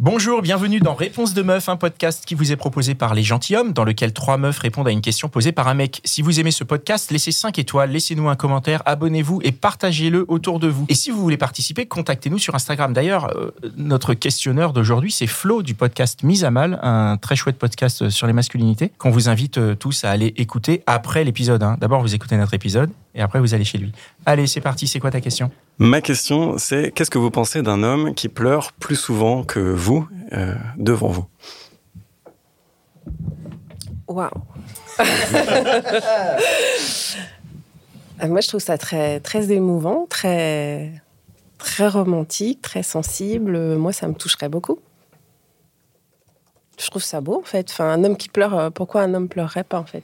Bonjour, 0.00 0.42
bienvenue 0.42 0.78
dans 0.78 0.94
Réponse 0.94 1.34
de 1.34 1.42
meuf, 1.42 1.68
un 1.68 1.76
podcast 1.76 2.24
qui 2.24 2.36
vous 2.36 2.52
est 2.52 2.56
proposé 2.56 2.94
par 2.94 3.14
les 3.14 3.24
gentilshommes, 3.24 3.72
dans 3.72 3.82
lequel 3.82 4.12
trois 4.12 4.36
meufs 4.36 4.60
répondent 4.60 4.86
à 4.86 4.92
une 4.92 5.00
question 5.00 5.28
posée 5.28 5.50
par 5.50 5.66
un 5.66 5.74
mec. 5.74 6.00
Si 6.04 6.22
vous 6.22 6.38
aimez 6.38 6.52
ce 6.52 6.62
podcast, 6.62 7.10
laissez 7.10 7.32
5 7.32 7.58
étoiles, 7.58 7.90
laissez-nous 7.90 8.28
un 8.28 8.36
commentaire, 8.36 8.80
abonnez-vous 8.86 9.40
et 9.42 9.50
partagez-le 9.50 10.24
autour 10.28 10.60
de 10.60 10.68
vous. 10.68 10.86
Et 10.88 10.94
si 10.94 11.10
vous 11.10 11.20
voulez 11.20 11.36
participer, 11.36 11.86
contactez-nous 11.86 12.38
sur 12.38 12.54
Instagram. 12.54 12.92
D'ailleurs, 12.92 13.36
euh, 13.36 13.50
notre 13.76 14.14
questionneur 14.14 14.72
d'aujourd'hui, 14.72 15.10
c'est 15.10 15.26
Flo 15.26 15.64
du 15.64 15.74
podcast 15.74 16.22
Mise 16.22 16.44
à 16.44 16.52
Mal, 16.52 16.78
un 16.84 17.16
très 17.16 17.34
chouette 17.34 17.58
podcast 17.58 18.08
sur 18.08 18.28
les 18.28 18.32
masculinités, 18.32 18.92
qu'on 18.98 19.10
vous 19.10 19.28
invite 19.28 19.58
euh, 19.58 19.74
tous 19.74 20.04
à 20.04 20.10
aller 20.10 20.32
écouter 20.36 20.84
après 20.86 21.24
l'épisode. 21.24 21.64
hein. 21.64 21.76
D'abord, 21.80 22.02
vous 22.02 22.14
écoutez 22.14 22.36
notre 22.36 22.54
épisode 22.54 22.92
et 23.16 23.20
après, 23.20 23.40
vous 23.40 23.52
allez 23.52 23.64
chez 23.64 23.78
lui. 23.78 23.90
Allez, 24.26 24.46
c'est 24.46 24.60
parti, 24.60 24.86
c'est 24.86 25.00
quoi 25.00 25.10
ta 25.10 25.20
question? 25.20 25.50
Ma 25.78 26.00
question, 26.00 26.58
c'est 26.58 26.90
qu'est-ce 26.90 27.10
que 27.10 27.18
vous 27.18 27.30
pensez 27.30 27.62
d'un 27.62 27.82
homme 27.84 28.14
qui 28.14 28.28
pleure 28.28 28.72
plus 28.72 28.96
souvent 28.96 29.44
que 29.44 29.60
vous 29.60 30.08
euh, 30.32 30.54
devant 30.76 31.08
vous? 31.08 31.26
Waouh 34.08 34.30
Euh, 38.22 38.26
Moi, 38.26 38.40
je 38.40 38.48
trouve 38.48 38.60
ça 38.60 38.78
très, 38.78 39.20
très 39.20 39.52
émouvant, 39.52 40.06
très, 40.08 40.92
très 41.58 41.86
romantique, 41.88 42.60
très 42.62 42.82
sensible. 42.82 43.76
Moi, 43.76 43.92
ça 43.92 44.08
me 44.08 44.14
toucherait 44.14 44.48
beaucoup. 44.48 44.80
Je 46.78 46.86
trouve 46.90 47.02
ça 47.02 47.20
beau, 47.20 47.38
en 47.40 47.44
fait. 47.44 47.70
Enfin, 47.70 47.90
un 47.90 48.04
homme 48.04 48.16
qui 48.16 48.28
pleure, 48.28 48.58
euh, 48.58 48.70
pourquoi 48.70 49.02
un 49.02 49.14
homme 49.14 49.28
pleurerait 49.28 49.64
pas, 49.64 49.78
en 49.78 49.84
fait? 49.84 50.02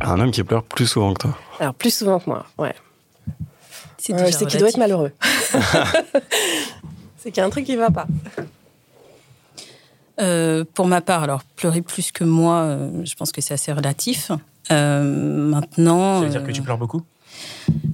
Un 0.00 0.18
homme 0.18 0.32
qui 0.32 0.42
pleure 0.42 0.64
plus 0.64 0.86
souvent 0.86 1.14
que 1.14 1.22
toi. 1.22 1.38
Alors, 1.60 1.74
plus 1.74 1.94
souvent 1.94 2.18
que 2.18 2.28
moi, 2.28 2.44
ouais. 2.58 2.74
C'est 4.06 4.32
c'est 4.32 4.46
qu'il 4.46 4.58
doit 4.60 4.68
être 4.68 4.76
malheureux. 4.76 5.12
c'est 7.16 7.30
qu'il 7.30 7.38
y 7.38 7.40
a 7.40 7.46
un 7.46 7.50
truc 7.50 7.64
qui 7.64 7.74
va 7.76 7.90
pas. 7.90 8.06
Euh, 10.20 10.64
pour 10.74 10.86
ma 10.86 11.00
part, 11.00 11.22
alors 11.22 11.42
pleurer 11.56 11.80
plus 11.80 12.12
que 12.12 12.22
moi, 12.22 12.56
euh, 12.62 12.90
je 13.04 13.14
pense 13.14 13.32
que 13.32 13.40
c'est 13.40 13.54
assez 13.54 13.72
relatif. 13.72 14.30
Euh, 14.70 15.02
maintenant, 15.02 16.20
Ça 16.20 16.24
veut 16.26 16.30
dire 16.30 16.44
que 16.44 16.52
tu 16.52 16.60
pleures 16.62 16.78
beaucoup? 16.78 17.02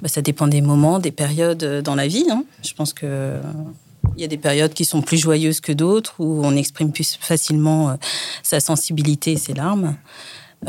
bah, 0.03 0.09
ça 0.09 0.21
dépend 0.21 0.49
des 0.49 0.61
moments, 0.61 0.99
des 0.99 1.13
périodes 1.13 1.65
dans 1.83 1.95
la 1.95 2.09
vie. 2.09 2.27
hein. 2.31 2.45
Je 2.65 2.75
pense 2.75 2.93
que 2.93 3.07
euh, 3.07 3.41
il 4.17 4.21
y 4.21 4.25
a 4.25 4.29
des 4.29 4.37
périodes 4.37 4.75
qui 4.75 4.85
sont 4.85 5.03
plus 5.03 5.17
joyeuses 5.17 5.61
que 5.61 5.73
d'autres 5.73 6.15
où 6.19 6.45
on 6.45 6.57
exprime 6.57 6.91
plus 6.93 7.17
facilement 7.21 7.91
euh, 7.91 7.95
sa 8.43 8.59
sensibilité 8.59 9.33
et 9.33 9.37
ses 9.37 9.55
larmes. 9.55 9.95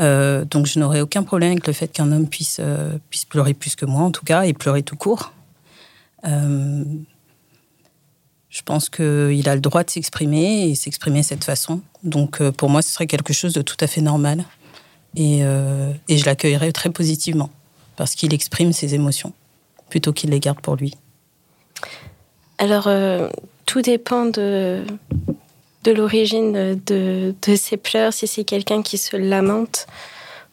Euh, 0.00 0.44
donc 0.44 0.66
je 0.66 0.78
n'aurais 0.78 1.00
aucun 1.00 1.22
problème 1.22 1.52
avec 1.52 1.66
le 1.66 1.72
fait 1.72 1.88
qu'un 1.88 2.10
homme 2.12 2.26
puisse 2.26 2.58
euh, 2.60 2.96
puisse 3.10 3.26
pleurer 3.26 3.52
plus 3.52 3.76
que 3.76 3.84
moi 3.84 4.02
en 4.02 4.10
tout 4.10 4.24
cas 4.24 4.44
et 4.44 4.52
pleurer 4.54 4.82
tout 4.82 4.96
court. 4.96 5.32
Euh, 6.24 6.84
je 8.48 8.62
pense 8.62 8.88
qu'il 8.88 9.48
a 9.48 9.54
le 9.54 9.60
droit 9.60 9.82
de 9.82 9.90
s'exprimer 9.90 10.68
et 10.68 10.74
s'exprimer 10.74 11.20
de 11.20 11.26
cette 11.26 11.44
façon. 11.44 11.80
Donc 12.02 12.42
pour 12.50 12.68
moi, 12.68 12.82
ce 12.82 12.90
serait 12.90 13.06
quelque 13.06 13.32
chose 13.32 13.54
de 13.54 13.62
tout 13.62 13.78
à 13.80 13.86
fait 13.86 14.02
normal. 14.02 14.44
Et, 15.16 15.40
et 15.40 16.18
je 16.18 16.24
l'accueillerais 16.26 16.72
très 16.72 16.90
positivement 16.90 17.48
parce 17.96 18.14
qu'il 18.14 18.34
exprime 18.34 18.74
ses 18.74 18.94
émotions 18.94 19.32
plutôt 19.88 20.12
qu'il 20.12 20.30
les 20.30 20.40
garde 20.40 20.60
pour 20.60 20.76
lui. 20.76 20.94
Alors, 22.58 22.90
tout 23.64 23.80
dépend 23.80 24.26
de, 24.26 24.84
de 25.84 25.92
l'origine 25.92 26.80
de, 26.86 27.34
de 27.46 27.56
ses 27.56 27.76
pleurs, 27.76 28.12
si 28.12 28.26
c'est 28.26 28.44
quelqu'un 28.44 28.82
qui 28.82 28.98
se 28.98 29.16
lamente 29.16 29.86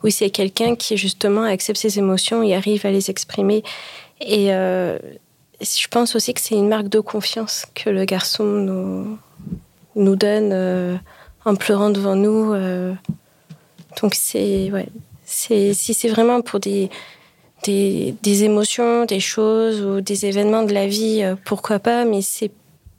ou 0.03 0.09
si 0.09 0.17
c'est 0.17 0.29
quelqu'un 0.29 0.75
qui, 0.75 0.97
justement, 0.97 1.43
accepte 1.43 1.79
ses 1.79 1.99
émotions 1.99 2.41
et 2.41 2.55
arrive 2.55 2.85
à 2.85 2.91
les 2.91 3.09
exprimer. 3.09 3.63
Et 4.21 4.53
euh, 4.53 4.97
je 5.61 5.87
pense 5.89 6.15
aussi 6.15 6.33
que 6.33 6.41
c'est 6.41 6.55
une 6.55 6.69
marque 6.69 6.89
de 6.89 6.99
confiance 6.99 7.65
que 7.75 7.89
le 7.89 8.05
garçon 8.05 8.45
nous, 8.45 9.17
nous 9.95 10.15
donne 10.15 10.51
euh, 10.53 10.95
en 11.45 11.55
pleurant 11.55 11.89
devant 11.89 12.15
nous. 12.15 12.53
euh. 12.53 12.93
donc, 14.01 14.15
c'est. 14.15 14.71
Ouais, 14.71 14.87
si 15.25 15.75
c'est 15.75 16.07
vraiment 16.09 16.41
pour 16.41 16.59
des, 16.59 16.89
des, 17.63 18.15
des 18.23 18.43
émotions, 18.45 19.05
des 19.05 19.19
choses 19.19 19.81
ou 19.81 20.01
des 20.01 20.25
événements 20.25 20.63
de 20.63 20.73
la 20.73 20.87
vie, 20.87 21.23
pourquoi 21.45 21.77
pas, 21.77 22.03
mais 22.03 22.21
si 22.21 22.49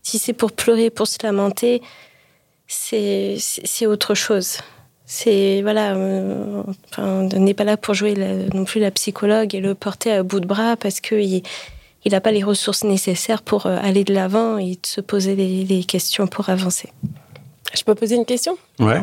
c'est 0.04 0.32
pour 0.32 0.52
pleurer, 0.52 0.90
pour 0.90 1.08
se 1.08 1.18
lamenter, 1.24 1.82
c'est, 2.72 3.86
autre 3.86 4.14
chose. 4.14 4.58
C'est, 5.06 5.60
voilà, 5.62 5.94
euh, 5.94 6.62
enfin, 6.90 7.28
on 7.34 7.40
n'est 7.40 7.54
pas 7.54 7.64
là 7.64 7.76
pour 7.76 7.94
jouer 7.94 8.14
la- 8.14 8.46
non 8.54 8.64
plus 8.64 8.80
la 8.80 8.92
psychologue 8.92 9.54
et 9.54 9.60
le 9.60 9.74
porter 9.74 10.12
à 10.12 10.22
bout 10.22 10.38
de 10.40 10.46
bras 10.46 10.76
parce 10.76 11.00
qu'il 11.00 11.42
il 12.04 12.12
n'a 12.12 12.20
pas 12.20 12.30
les 12.30 12.44
ressources 12.44 12.84
nécessaires 12.84 13.42
pour 13.42 13.66
euh, 13.66 13.76
aller 13.82 14.04
de 14.04 14.14
l'avant 14.14 14.56
et 14.56 14.76
de 14.76 14.86
se 14.86 15.00
poser 15.00 15.34
les, 15.34 15.64
les 15.64 15.84
questions 15.84 16.26
pour 16.26 16.48
avancer. 16.48 16.90
Je 17.74 17.82
peux 17.82 17.94
poser 17.94 18.14
une 18.14 18.24
question? 18.24 18.56
Ouais. 18.78 19.02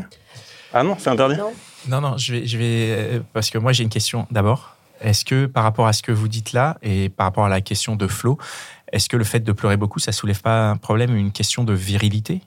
Ah 0.73 0.84
non, 0.84 0.95
c'est 0.97 1.09
interdit. 1.09 1.38
Non. 1.38 1.51
Non, 1.89 2.01
non, 2.01 2.17
je 2.17 2.34
vais, 2.34 2.47
je 2.47 2.57
vais 2.57 2.88
euh, 2.89 3.19
parce 3.34 3.49
que 3.49 3.57
moi 3.57 3.72
j'ai 3.73 3.84
une 3.84 3.89
question 3.89 4.28
d'abord. 4.31 4.75
Est-ce 5.01 5.25
que 5.25 5.45
par 5.45 5.63
rapport 5.63 5.88
à 5.88 5.94
ce 5.94 6.01
que 6.01 6.11
vous 6.11 6.28
dites 6.28 6.53
là 6.53 6.78
et 6.81 7.09
par 7.09 7.28
rapport 7.28 7.45
à 7.45 7.49
la 7.49 7.61
question 7.61 7.95
de 7.95 8.07
Flo, 8.07 8.38
est-ce 8.91 9.09
que 9.09 9.17
le 9.17 9.23
fait 9.23 9.41
de 9.41 9.51
pleurer 9.51 9.78
beaucoup, 9.78 9.99
ça 9.99 10.11
soulève 10.11 10.41
pas 10.41 10.69
un 10.69 10.78
problème, 10.78 11.16
une 11.16 11.31
question 11.31 11.63
de 11.63 11.73
virilité? 11.73 12.41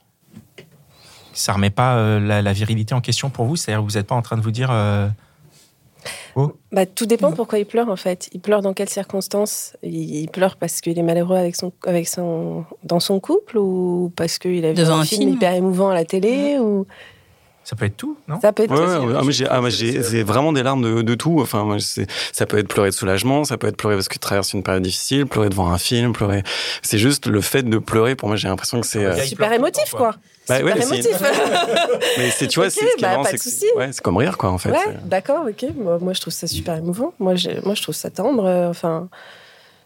Ça 1.33 1.53
remet 1.53 1.69
pas 1.69 1.95
euh, 1.95 2.19
la, 2.19 2.41
la 2.41 2.53
virilité 2.53 2.93
en 2.93 3.01
question 3.01 3.29
pour 3.29 3.45
vous? 3.45 3.55
C'est-à-dire 3.55 3.81
que 3.85 3.89
vous 3.91 3.97
n'êtes 3.97 4.07
pas 4.07 4.15
en 4.15 4.21
train 4.21 4.37
de 4.37 4.41
vous 4.41 4.51
dire 4.51 4.69
euh, 4.71 5.07
oh? 6.35 6.53
Bah, 6.71 6.85
tout 6.85 7.05
dépend 7.05 7.31
pourquoi 7.31 7.59
il 7.59 7.65
pleure 7.65 7.89
en 7.89 7.95
fait. 7.95 8.29
Il 8.33 8.41
pleure 8.41 8.61
dans 8.61 8.73
quelles 8.73 8.89
circonstances? 8.89 9.77
Il, 9.83 10.15
il 10.15 10.27
pleure 10.29 10.55
parce 10.57 10.81
qu'il 10.81 10.97
est 10.97 11.03
malheureux 11.03 11.37
avec 11.37 11.55
son, 11.55 11.71
avec 11.85 12.07
son, 12.07 12.65
dans 12.83 12.99
son 12.99 13.19
couple 13.19 13.57
ou 13.57 14.11
parce 14.15 14.39
qu'il 14.39 14.65
a 14.65 14.73
vu 14.73 14.81
un, 14.81 14.89
un 14.99 15.05
film, 15.05 15.29
hyper 15.29 15.53
émouvant 15.53 15.89
à 15.89 15.93
la 15.93 16.05
télé 16.05 16.57
ou 16.59 16.85
ça 17.63 17.75
peut 17.75 17.85
être 17.85 17.95
tout, 17.95 18.17
non? 18.27 18.41
Ça 18.41 18.51
peut 18.51 18.63
être 18.63 18.71
Ouais, 18.71 18.79
aussi, 18.79 19.05
ouais, 19.05 19.13
ouais. 19.13 19.19
Ah, 19.19 19.23
mais 19.23 19.31
j'ai, 19.31 19.47
ah, 19.47 19.61
j'ai, 19.69 20.01
c'est 20.01 20.23
vraiment 20.23 20.51
des 20.51 20.63
larmes 20.63 20.81
de, 20.81 21.03
de 21.03 21.15
tout. 21.15 21.39
Enfin, 21.41 21.63
moi, 21.63 21.77
ça 21.79 22.45
peut 22.47 22.57
être 22.57 22.67
pleurer 22.67 22.89
de 22.89 22.95
soulagement, 22.95 23.43
ça 23.43 23.55
peut 23.59 23.67
être 23.67 23.77
pleurer 23.77 23.95
parce 23.95 24.07
que 24.07 24.15
tu 24.15 24.19
traverses 24.19 24.53
une 24.53 24.63
période 24.63 24.81
difficile, 24.81 25.27
pleurer 25.27 25.49
devant 25.49 25.69
un 25.71 25.77
film, 25.77 26.11
pleurer. 26.11 26.41
C'est 26.81 26.97
juste 26.97 27.27
le 27.27 27.39
fait 27.39 27.61
de 27.61 27.77
pleurer. 27.77 28.15
Pour 28.15 28.29
moi, 28.29 28.35
j'ai 28.35 28.47
l'impression 28.47 28.81
que 28.81 28.87
c'est. 28.87 29.05
euh, 29.05 29.15
super 29.23 29.53
émotif 29.53 29.91
quoi. 29.91 30.15
Bah 30.49 30.59
ouais, 30.61 30.71
super 30.81 30.93
émotif. 30.93 31.21
Mais 32.17 32.29
c'est, 32.31 32.47
tu 32.47 32.59
vois, 32.59 32.67
Ok, 32.67 32.71
c'est 32.73 32.87
ce 32.87 32.95
qui 32.97 33.05
est 33.05 33.07
bah, 33.07 33.21
pas 33.23 33.29
c'est 33.37 33.75
ouais, 33.75 33.89
c'est 33.91 34.01
comme 34.01 34.17
rire, 34.17 34.37
quoi, 34.37 34.49
en 34.51 34.57
fait. 34.57 34.71
ouais, 34.71 34.97
d'accord, 35.05 35.45
ok. 35.47 35.65
Moi, 35.75 35.97
moi, 35.99 36.13
je 36.13 36.21
trouve 36.21 36.33
ça 36.33 36.47
super 36.47 36.75
émouvant. 36.75 37.13
Moi, 37.19 37.35
je, 37.35 37.49
moi, 37.63 37.75
je 37.75 37.81
trouve 37.81 37.95
ça 37.95 38.09
tendre. 38.09 38.45
euh, 38.45 38.69
Enfin, 38.69 39.07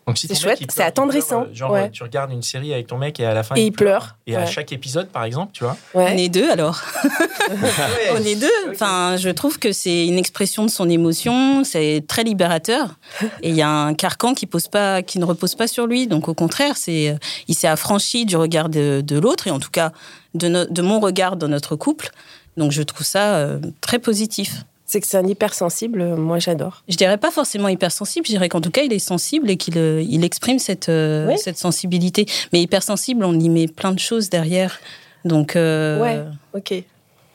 Donc 0.07 0.19
si 0.19 0.27
C'est 0.27 0.35
chouette, 0.35 0.59
c'est 0.69 0.83
attendrissant, 0.83 1.41
pleure, 1.41 1.51
euh, 1.51 1.55
genre 1.55 1.71
ouais. 1.71 1.83
euh, 1.85 1.89
tu 1.89 2.03
regardes 2.03 2.31
une 2.31 2.43
série 2.43 2.71
avec 2.73 2.85
ton 2.85 2.97
mec 2.97 3.19
et 3.19 3.25
à 3.25 3.33
la 3.33 3.41
fin 3.41 3.55
et 3.55 3.63
il 3.65 3.71
pleure. 3.71 4.17
Et 4.27 4.35
à 4.35 4.45
chaque 4.45 4.71
épisode, 4.71 5.07
par 5.07 5.23
exemple, 5.23 5.51
tu 5.53 5.63
vois 5.63 5.75
On 5.95 6.05
est 6.05 6.29
deux 6.29 6.47
alors. 6.49 6.79
On 8.13 8.17
est 8.23 8.35
deux. 8.35 8.47
Enfin, 8.71 9.15
je 9.17 9.29
trouve 9.29 9.57
que 9.59 9.71
c'est 9.71 10.05
une 10.07 10.17
expression 10.17 10.63
de 10.65 10.69
son 10.69 10.89
émotion, 10.89 11.63
c'est 11.63 12.03
très 12.07 12.23
libérateur. 12.23 12.95
Et 13.41 13.49
il 13.49 13.55
y 13.55 13.61
a 13.61 13.69
un 13.69 13.93
carcan 13.95 14.33
qui 14.35 14.45
pose 14.45 14.67
pas, 14.67 15.01
qui 15.01 15.17
ne 15.19 15.25
repose 15.25 15.55
pas 15.55 15.67
sur 15.67 15.87
lui. 15.87 16.07
Donc 16.07 16.27
au 16.27 16.33
contraire, 16.33 16.77
c'est, 16.77 17.15
il 17.47 17.55
s'est 17.55 17.67
affranchi 17.67 18.25
du 18.25 18.35
regard 18.37 18.69
de, 18.69 19.01
de 19.01 19.17
l'autre 19.19 19.47
et 19.47 19.51
en 19.51 19.59
tout 19.59 19.71
cas 19.71 19.91
de, 20.35 20.47
no- 20.47 20.65
de 20.65 20.81
mon 20.81 20.99
regard 20.99 21.35
dans 21.35 21.47
notre 21.47 21.75
couple. 21.75 22.09
Donc 22.57 22.71
je 22.71 22.83
trouve 22.83 23.05
ça 23.05 23.35
euh, 23.37 23.59
très 23.81 23.99
positif. 23.99 24.63
C'est 24.87 25.01
que 25.01 25.07
c'est 25.07 25.17
un 25.17 25.25
hypersensible. 25.27 26.01
euh, 26.01 26.15
Moi, 26.15 26.37
j'adore. 26.39 26.83
Je 26.87 26.95
dirais 26.95 27.17
pas 27.17 27.31
forcément 27.31 27.67
hypersensible, 27.69 28.25
je 28.27 28.31
dirais 28.31 28.49
qu'en 28.49 28.61
tout 28.61 28.69
cas 28.71 28.83
il 28.83 28.93
est 28.93 28.99
sensible 28.99 29.49
et 29.49 29.57
qu'il 29.57 29.77
euh, 29.77 30.03
il 30.07 30.23
exprime 30.23 30.59
cette, 30.59 30.89
euh, 30.89 31.27
Oui. 31.27 31.37
cette 31.37 31.57
sensibilité. 31.57 32.25
Mais 32.53 32.61
hypersensible, 32.61 33.25
on 33.25 33.33
y 33.39 33.49
met 33.49 33.67
plein 33.67 33.91
de 33.91 33.99
choses 33.99 34.29
derrière. 34.29 34.79
Donc 35.23 35.55
euh, 35.55 35.99
Ouais. 36.01 36.21
Ok, 36.53 36.73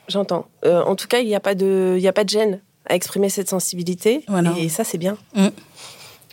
j'entends. 0.09 0.47
Euh, 0.65 0.83
en 0.85 0.95
tout 0.95 1.09
cas, 1.09 1.19
il 1.19 1.27
n'y 1.27 1.35
a 1.35 1.41
pas 1.41 1.55
de, 1.57 1.95
il 1.97 2.03
y 2.03 2.09
a 2.09 2.13
pas 2.13 2.23
de 2.25 2.29
gêne 2.31 2.61
à 2.87 2.95
exprimer 2.95 3.29
cette 3.29 3.49
sensibilité. 3.49 4.25
Voilà. 4.29 4.55
Et 4.59 4.69
ça, 4.69 4.85
c'est 4.85 4.99
bien. 4.99 5.17
Mm. 5.35 5.49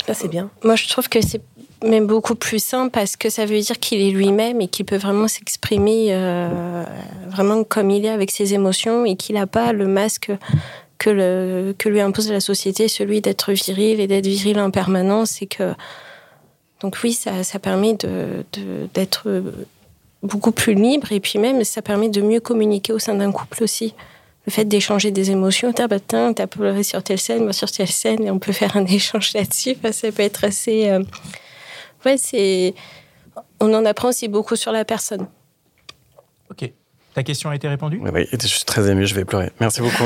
Ça, 0.05 0.13
c'est 0.13 0.27
bien. 0.27 0.49
Moi, 0.63 0.75
je 0.75 0.87
trouve 0.87 1.09
que 1.09 1.19
c'est 1.21 1.41
même 1.83 2.07
beaucoup 2.07 2.33
plus 2.35 2.63
simple 2.63 2.91
parce 2.91 3.17
que 3.17 3.29
ça 3.29 3.45
veut 3.45 3.59
dire 3.59 3.79
qu'il 3.79 3.99
est 4.01 4.11
lui-même 4.11 4.61
et 4.61 4.67
qu'il 4.67 4.85
peut 4.85 4.97
vraiment 4.97 5.27
s'exprimer 5.27 6.07
euh, 6.11 6.83
vraiment 7.27 7.63
comme 7.63 7.89
il 7.91 8.05
est 8.05 8.09
avec 8.09 8.31
ses 8.31 8.53
émotions 8.53 9.03
et 9.05 9.15
qu'il 9.15 9.35
n'a 9.35 9.47
pas 9.47 9.73
le 9.73 9.85
masque 9.87 10.31
que, 10.97 11.75
lui 11.85 12.01
impose 12.01 12.31
la 12.31 12.39
société, 12.39 12.88
celui 12.88 13.21
d'être 13.21 13.51
viril 13.51 13.99
et 13.99 14.07
d'être 14.07 14.27
viril 14.27 14.59
en 14.59 14.71
permanence 14.71 15.41
et 15.41 15.47
que 15.47 15.73
Donc 16.81 16.97
oui, 17.03 17.13
ça, 17.13 17.59
permet 17.59 17.97
d'être 18.94 19.44
beaucoup 20.23 20.51
plus 20.51 20.73
libre 20.73 21.11
et 21.11 21.19
puis 21.19 21.39
même 21.39 21.63
ça 21.63 21.81
permet 21.81 22.09
de 22.09 22.21
mieux 22.21 22.39
communiquer 22.39 22.94
au 22.94 22.99
sein 22.99 23.15
d'un 23.15 23.31
couple 23.31 23.63
aussi. 23.63 23.94
Le 24.45 24.51
fait 24.51 24.65
d'échanger 24.65 25.11
des 25.11 25.29
émotions, 25.31 25.73
t'as 25.73 25.88
bah, 25.88 25.99
t'as 25.99 26.47
pleuré 26.47 26.81
sur 26.81 27.03
telle 27.03 27.19
scène, 27.19 27.44
moi 27.44 27.51
sur 27.51 27.69
telle 27.69 27.89
scène, 27.89 28.23
et 28.23 28.31
on 28.31 28.39
peut 28.39 28.53
faire 28.53 28.77
un 28.77 28.85
échange 28.99 29.33
là-dessus. 29.33 29.75
Ça 29.91 30.11
peut 30.11 30.23
être 30.23 30.45
assez. 30.45 30.89
euh, 30.89 31.03
Ouais, 32.05 32.17
c'est. 32.17 32.73
On 33.59 33.73
en 33.73 33.85
apprend 33.85 34.09
aussi 34.09 34.27
beaucoup 34.29 34.55
sur 34.55 34.71
la 34.71 34.85
personne. 34.85 35.27
Ok. 36.49 36.71
Ta 37.17 37.23
question 37.23 37.49
a 37.49 37.55
été 37.55 37.67
répondue 37.67 37.99
Oui, 38.13 38.27
je 38.31 38.45
suis 38.45 38.63
très 38.63 38.91
ému, 38.91 39.07
je 39.07 39.15
vais 39.15 39.25
pleurer. 39.25 39.51
Merci 39.59 39.81
beaucoup. 39.81 40.03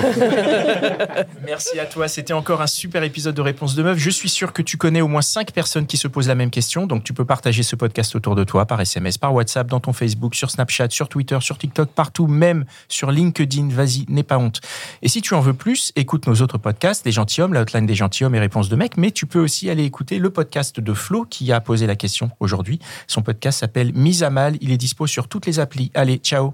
Merci 1.45 1.77
à 1.77 1.85
toi. 1.85 2.07
C'était 2.07 2.31
encore 2.31 2.61
un 2.61 2.67
super 2.67 3.03
épisode 3.03 3.35
de 3.35 3.41
Réponse 3.41 3.75
de 3.75 3.83
Meuf. 3.83 3.97
Je 3.97 4.09
suis 4.09 4.29
sûr 4.29 4.53
que 4.53 4.61
tu 4.61 4.77
connais 4.77 5.01
au 5.01 5.09
moins 5.09 5.21
5 5.21 5.51
personnes 5.51 5.87
qui 5.87 5.97
se 5.97 6.07
posent 6.07 6.29
la 6.29 6.35
même 6.35 6.51
question. 6.51 6.87
Donc, 6.87 7.03
tu 7.03 7.11
peux 7.11 7.25
partager 7.25 7.63
ce 7.63 7.75
podcast 7.75 8.15
autour 8.15 8.35
de 8.35 8.45
toi 8.45 8.65
par 8.65 8.79
SMS, 8.79 9.17
par 9.17 9.33
WhatsApp, 9.33 9.67
dans 9.67 9.81
ton 9.81 9.91
Facebook, 9.91 10.35
sur 10.35 10.49
Snapchat, 10.49 10.87
sur 10.91 11.09
Twitter, 11.09 11.37
sur 11.41 11.57
TikTok, 11.57 11.89
partout, 11.89 12.27
même 12.27 12.63
sur 12.87 13.11
LinkedIn. 13.11 13.67
Vas-y, 13.71 14.05
n'aie 14.07 14.23
pas 14.23 14.37
honte. 14.37 14.61
Et 15.01 15.09
si 15.09 15.21
tu 15.21 15.33
en 15.33 15.41
veux 15.41 15.53
plus, 15.53 15.91
écoute 15.97 16.27
nos 16.27 16.35
autres 16.35 16.59
podcasts, 16.59 17.05
Les 17.05 17.11
Gentilhommes, 17.11 17.53
la 17.53 17.63
hotline 17.63 17.85
des 17.85 17.95
Gentilhommes 17.95 18.35
et 18.35 18.39
Réponse 18.39 18.69
de 18.69 18.77
Mec. 18.77 18.95
Mais 18.95 19.11
tu 19.11 19.25
peux 19.25 19.41
aussi 19.41 19.69
aller 19.69 19.83
écouter 19.83 20.17
le 20.17 20.29
podcast 20.29 20.79
de 20.79 20.93
Flo 20.93 21.25
qui 21.25 21.51
a 21.51 21.59
posé 21.59 21.87
la 21.87 21.97
question 21.97 22.31
aujourd'hui. 22.39 22.79
Son 23.07 23.21
podcast 23.21 23.59
s'appelle 23.59 23.91
Mise 23.95 24.23
à 24.23 24.29
mal. 24.29 24.55
Il 24.61 24.71
est 24.71 24.77
dispo 24.77 25.07
sur 25.07 25.27
toutes 25.27 25.45
les 25.45 25.59
applis. 25.59 25.91
Allez, 25.93 26.15
ciao 26.15 26.53